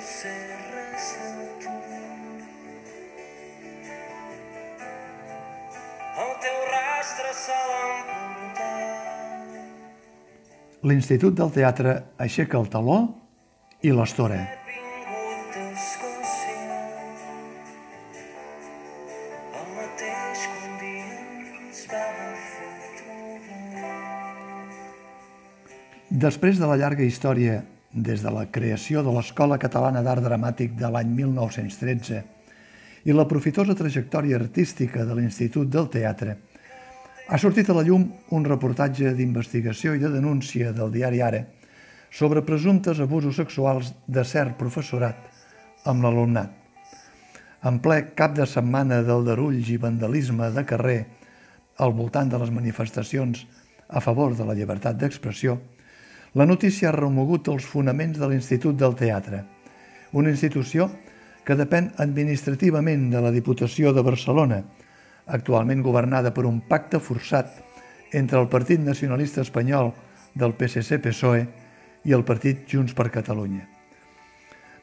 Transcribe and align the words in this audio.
sé 0.00 0.32
res 0.72 1.08
de 1.36 1.46
tu. 1.62 1.74
El 6.22 6.32
teu 6.44 6.58
rastre 6.70 7.30
se 7.42 7.58
l'emportat. 7.72 8.62
L'Institut 10.88 11.34
del 11.38 11.52
Teatre 11.58 11.92
aixeca 12.18 12.58
el 12.58 12.68
taló 12.72 12.98
i 13.82 13.92
l'estora. 13.92 14.40
Que. 14.42 14.62
Després 26.22 26.58
de 26.60 26.66
la 26.68 26.76
llarga 26.76 27.02
història 27.02 27.62
des 27.92 28.22
de 28.24 28.30
la 28.32 28.46
creació 28.50 29.02
de 29.04 29.12
l'Escola 29.12 29.58
Catalana 29.60 30.02
d'Art 30.02 30.24
Dramàtic 30.24 30.76
de 30.78 30.88
l'any 30.88 31.10
1913 31.12 32.22
i 33.04 33.12
la 33.12 33.26
profitosa 33.28 33.74
trajectòria 33.76 34.38
artística 34.38 35.04
de 35.04 35.14
l'Institut 35.18 35.68
del 35.68 35.88
Teatre, 35.92 36.36
ha 37.28 37.38
sortit 37.38 37.68
a 37.70 37.76
la 37.76 37.82
llum 37.86 38.06
un 38.36 38.44
reportatge 38.44 39.12
d'investigació 39.16 39.94
i 39.94 40.00
de 40.02 40.10
denúncia 40.12 40.72
del 40.72 40.90
diari 40.92 41.20
Ara 41.22 41.42
sobre 42.12 42.42
presumptes 42.44 43.00
abusos 43.00 43.36
sexuals 43.40 43.92
de 44.06 44.24
cert 44.24 44.58
professorat 44.58 45.16
amb 45.88 46.04
l'alumnat. 46.04 46.50
En 47.64 47.78
ple 47.80 48.12
cap 48.18 48.34
de 48.36 48.46
setmana 48.46 49.00
del 49.06 49.24
darulls 49.24 49.68
i 49.70 49.78
vandalisme 49.80 50.50
de 50.52 50.64
carrer 50.68 50.98
al 51.78 51.94
voltant 51.96 52.28
de 52.28 52.40
les 52.42 52.50
manifestacions 52.50 53.46
a 53.88 54.00
favor 54.00 54.36
de 54.36 54.44
la 54.44 54.54
llibertat 54.58 54.98
d'expressió, 54.98 55.56
la 56.34 56.46
notícia 56.46 56.88
ha 56.88 56.96
remogut 56.96 57.48
els 57.52 57.64
fonaments 57.68 58.18
de 58.18 58.28
l'Institut 58.28 58.76
del 58.78 58.94
Teatre, 58.96 59.42
una 60.16 60.30
institució 60.32 60.88
que 61.44 61.56
depèn 61.58 61.90
administrativament 62.00 63.10
de 63.12 63.20
la 63.20 63.32
Diputació 63.34 63.92
de 63.92 64.04
Barcelona, 64.06 64.62
actualment 65.26 65.82
governada 65.84 66.32
per 66.32 66.46
un 66.48 66.62
pacte 66.68 67.00
forçat 67.00 67.58
entre 68.16 68.40
el 68.40 68.48
Partit 68.48 68.80
Nacionalista 68.80 69.42
Espanyol 69.44 69.92
del 70.34 70.54
PSC-PSOE 70.56 71.44
i 72.08 72.16
el 72.16 72.24
Partit 72.24 72.64
Junts 72.68 72.94
per 72.96 73.10
Catalunya. 73.12 73.66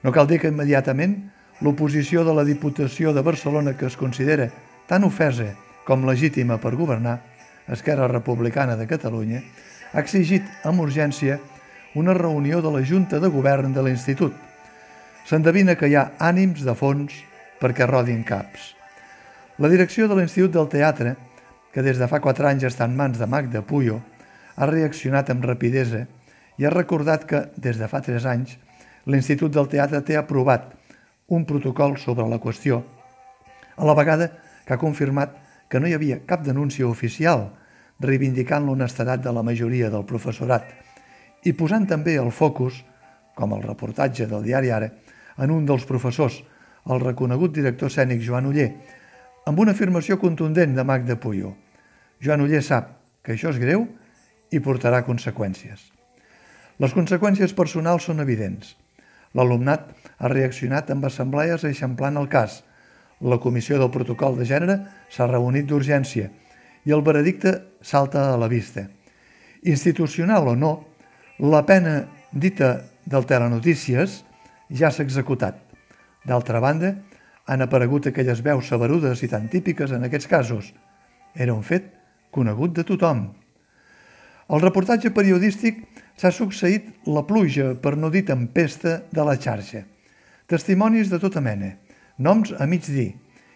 No 0.03 0.13
cal 0.16 0.30
dir 0.30 0.39
que 0.39 0.52
immediatament 0.53 1.17
l'oposició 1.66 2.23
de 2.23 2.34
la 2.36 2.45
Diputació 2.47 3.11
de 3.13 3.25
Barcelona 3.25 3.75
que 3.75 3.89
es 3.89 3.97
considera 3.97 4.47
tan 4.88 5.03
ofesa 5.03 5.50
com 5.86 6.06
legítima 6.06 6.59
per 6.61 6.75
governar, 6.78 7.19
Esquerra 7.69 8.08
Republicana 8.08 8.75
de 8.78 8.88
Catalunya, 8.88 9.41
ha 9.94 10.02
exigit 10.04 10.45
amb 10.68 10.84
urgència 10.84 11.40
una 11.98 12.14
reunió 12.14 12.62
de 12.62 12.72
la 12.72 12.84
Junta 12.86 13.20
de 13.20 13.30
Govern 13.34 13.73
de 13.73 13.84
l'Institut. 13.86 14.36
S'endevina 15.26 15.76
que 15.76 15.90
hi 15.90 15.96
ha 15.98 16.12
ànims 16.20 16.62
de 16.66 16.76
fons 16.78 17.16
perquè 17.59 17.88
rodin 17.90 18.22
caps. 18.23 18.76
La 19.59 19.70
direcció 19.70 20.08
de 20.08 20.16
l'Institut 20.16 20.54
del 20.54 20.70
Teatre, 20.72 21.16
que 21.73 21.84
des 21.86 21.98
de 22.00 22.08
fa 22.08 22.22
quatre 22.22 22.48
anys 22.48 22.70
està 22.70 22.86
en 22.86 22.96
mans 22.98 23.18
de 23.20 23.28
Magda 23.28 23.62
Puyo, 23.66 24.00
ha 24.56 24.70
reaccionat 24.70 25.30
amb 25.34 25.46
rapidesa 25.46 26.06
i 26.59 26.66
ha 26.66 26.74
recordat 26.74 27.26
que, 27.26 27.44
des 27.58 27.80
de 27.80 27.88
fa 27.90 28.02
tres 28.06 28.26
anys, 28.30 28.58
l'Institut 29.09 29.52
del 29.56 29.68
Teatre 29.72 30.02
té 30.06 30.18
aprovat 30.20 30.70
un 31.30 31.46
protocol 31.46 31.98
sobre 31.98 32.28
la 32.30 32.40
qüestió, 32.42 32.84
a 33.78 33.86
la 33.86 33.96
vegada 33.96 34.31
que 34.66 34.74
ha 34.74 34.81
confirmat 34.81 35.36
que 35.69 35.80
no 35.80 35.88
hi 35.88 35.94
havia 35.96 36.22
cap 36.28 36.44
denúncia 36.46 36.88
oficial 36.88 37.50
reivindicant 38.00 38.66
l'honestedat 38.66 39.24
de 39.24 39.34
la 39.36 39.44
majoria 39.44 39.90
del 39.92 40.06
professorat 40.08 40.72
i 41.48 41.54
posant 41.54 41.86
també 41.88 42.16
el 42.20 42.32
focus, 42.32 42.82
com 43.36 43.54
el 43.56 43.64
reportatge 43.64 44.28
del 44.28 44.44
diari 44.44 44.72
Ara, 44.76 44.90
en 45.40 45.52
un 45.52 45.66
dels 45.68 45.86
professors, 45.88 46.42
el 46.90 47.00
reconegut 47.04 47.54
director 47.56 47.92
escènic 47.92 48.24
Joan 48.26 48.50
Uller, 48.50 48.70
amb 49.48 49.60
una 49.60 49.72
afirmació 49.76 50.20
contundent 50.20 50.76
de 50.76 50.84
Magda 50.84 51.16
Puyo. 51.20 51.54
Joan 52.24 52.44
Uller 52.44 52.64
sap 52.64 52.92
que 53.24 53.36
això 53.36 53.54
és 53.54 53.60
greu 53.60 53.86
i 54.52 54.60
portarà 54.60 55.04
conseqüències. 55.08 55.80
Les 56.80 56.96
conseqüències 56.96 57.54
personals 57.56 58.08
són 58.08 58.20
evidents. 58.24 58.76
L'alumnat 59.36 59.92
ha 60.18 60.31
reaccionat 60.31 60.90
amb 60.92 61.06
assemblees 61.08 61.64
eixamplant 61.68 62.18
el 62.18 62.30
cas. 62.31 62.64
La 63.22 63.40
comissió 63.40 63.78
del 63.80 63.92
protocol 63.92 64.38
de 64.40 64.48
gènere 64.48 64.80
s'ha 65.12 65.28
reunit 65.28 65.68
d'urgència 65.68 66.31
i 66.85 66.94
el 66.95 67.03
veredicte 67.03 67.56
salta 67.81 68.29
a 68.34 68.38
la 68.38 68.47
vista. 68.47 68.88
Institucional 69.63 70.47
o 70.47 70.56
no, 70.56 70.73
la 71.40 71.66
pena 71.66 72.06
dita 72.31 72.85
del 73.06 73.25
Telenotícies 73.25 74.23
ja 74.69 74.91
s'ha 74.91 75.03
executat. 75.03 75.57
D'altra 76.28 76.59
banda, 76.59 76.94
han 77.50 77.63
aparegut 77.66 78.07
aquelles 78.07 78.44
veus 78.45 78.68
saberudes 78.69 79.23
i 79.25 79.29
tan 79.31 79.50
típiques 79.50 79.91
en 79.91 80.06
aquests 80.06 80.29
casos. 80.29 80.73
Era 81.34 81.53
un 81.53 81.63
fet 81.63 81.89
conegut 82.31 82.75
de 82.78 82.85
tothom. 82.85 83.23
Al 84.50 84.62
reportatge 84.62 85.12
periodístic 85.13 85.81
s'ha 86.19 86.31
succeït 86.34 87.07
la 87.09 87.23
pluja, 87.25 87.73
per 87.81 87.95
no 87.97 88.09
dir 88.13 88.25
tempesta, 88.28 89.00
de 89.09 89.25
la 89.25 89.38
xarxa. 89.38 89.85
Testimonis 90.50 91.09
de 91.09 91.19
tota 91.22 91.41
mena, 91.41 91.75
noms 92.18 92.53
a 92.57 92.66
mig 92.66 92.85
dir, 92.85 93.13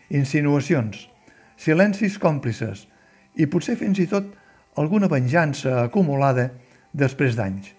insinuacions, 0.09 1.07
silencis 1.57 2.19
còmplices 2.21 2.87
i 3.35 3.47
potser 3.47 3.75
fins 3.79 3.99
i 3.99 4.07
tot 4.09 4.29
alguna 4.77 5.09
venjança 5.09 5.83
acumulada 5.83 6.49
després 6.93 7.37
d'anys. 7.37 7.73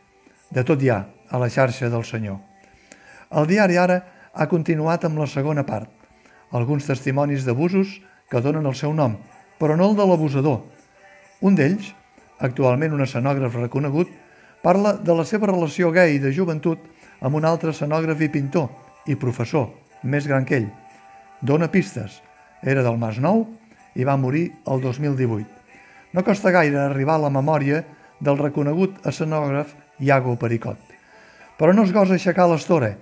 De 0.51 0.65
tot 0.67 0.83
hi 0.83 0.91
ha 0.91 1.01
a 1.31 1.41
la 1.41 1.51
xarxa 1.51 1.91
del 1.91 2.05
Senyor. 2.07 2.39
El 3.35 3.47
diari 3.51 3.79
ara 3.79 4.01
ha 4.35 4.47
continuat 4.51 5.05
amb 5.07 5.19
la 5.19 5.27
segona 5.31 5.65
part, 5.67 5.91
alguns 6.55 6.87
testimonis 6.87 7.47
d'abusos 7.47 7.99
que 8.31 8.43
donen 8.43 8.67
el 8.67 8.77
seu 8.79 8.93
nom, 8.95 9.17
però 9.59 9.77
no 9.77 9.91
el 9.91 9.97
de 9.99 10.07
l'abusador. 10.07 10.61
Un 11.43 11.57
d'ells, 11.59 11.93
actualment 12.39 12.95
un 12.95 13.03
escenògraf 13.03 13.59
reconegut, 13.59 14.11
parla 14.63 14.95
de 14.97 15.15
la 15.15 15.25
seva 15.29 15.51
relació 15.51 15.91
gay 15.93 16.19
de 16.19 16.33
joventut 16.33 16.81
amb 17.21 17.37
un 17.37 17.45
altre 17.45 17.71
escenògraf 17.75 18.23
i 18.23 18.31
pintor 18.31 18.71
i 19.11 19.17
professor, 19.19 19.69
més 20.03 20.27
gran 20.27 20.47
que 20.47 20.59
ell. 20.63 20.71
Dona 21.43 21.69
pistes. 21.69 22.23
Era 22.63 22.83
del 22.83 22.97
Nou 23.21 23.45
i 23.95 24.05
va 24.05 24.17
morir 24.17 24.51
el 24.67 24.81
2018. 24.83 25.47
No 26.15 26.25
costa 26.25 26.53
gaire 26.55 26.79
arribar 26.81 27.17
a 27.19 27.25
la 27.27 27.33
memòria 27.35 27.83
del 28.21 28.39
reconegut 28.39 29.07
escenògraf 29.07 29.75
Iago 30.01 30.37
Pericot. 30.39 30.79
Però 31.59 31.75
no 31.75 31.85
es 31.87 31.93
gosa 31.95 32.15
aixecar 32.15 32.47
l'estora, 32.51 32.95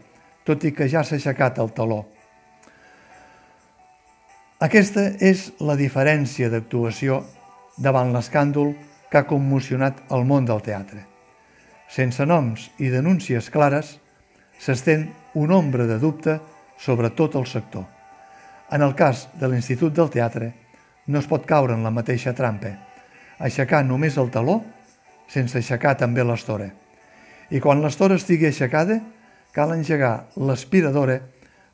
tot 0.45 0.65
i 0.65 0.73
que 0.77 0.89
ja 0.89 1.05
s'ha 1.05 1.17
aixecat 1.17 1.61
el 1.63 1.73
taló. 1.77 2.03
Aquesta 4.63 5.09
és 5.19 5.51
la 5.61 5.75
diferència 5.77 6.51
d'actuació 6.53 7.23
davant 7.77 8.13
l'escàndol 8.15 8.75
que 9.11 9.19
ha 9.19 9.29
commocionat 9.29 10.05
el 10.15 10.25
món 10.29 10.47
del 10.47 10.63
teatre. 10.65 11.03
Sense 11.93 12.25
noms 12.25 12.71
i 12.81 12.89
denúncies 12.93 13.51
clares, 13.53 13.99
s'estén 14.57 15.11
una 15.35 15.59
ombra 15.59 15.85
de 15.89 15.99
dubte 15.99 16.39
sobre 16.79 17.11
tot 17.11 17.35
el 17.37 17.47
sector. 17.47 17.85
En 18.73 18.81
el 18.81 18.95
cas 18.97 19.27
de 19.37 19.51
l'Institut 19.51 19.93
del 19.93 20.09
Teatre, 20.09 20.53
no 21.07 21.19
es 21.19 21.29
pot 21.31 21.47
caure 21.49 21.75
en 21.75 21.83
la 21.83 21.93
mateixa 21.95 22.35
trampa, 22.37 22.73
aixecar 23.43 23.83
només 23.87 24.19
el 24.19 24.31
taló 24.31 24.61
sense 25.33 25.59
aixecar 25.59 25.97
també 25.99 26.25
l'estora. 26.25 26.69
I 27.51 27.61
quan 27.61 27.83
l'estora 27.83 28.17
estigui 28.21 28.49
aixecada, 28.49 29.01
cal 29.53 29.75
engegar 29.75 30.29
l'aspiradora 30.37 31.19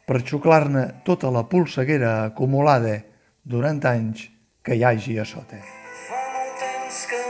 per 0.08 0.22
xuclar-ne 0.24 0.84
tota 1.04 1.30
la 1.30 1.44
polseguera 1.50 2.14
acumulada 2.30 2.96
durant 3.44 3.82
anys 3.86 4.28
que 4.64 4.78
hi 4.78 4.84
hagi 4.84 5.18
a 5.18 5.26
sota. 5.28 5.60
Fa 6.08 6.22
molt 6.34 6.62
temps 6.62 7.02
que 7.10 7.27